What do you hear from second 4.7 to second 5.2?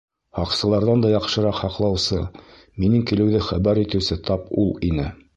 ине!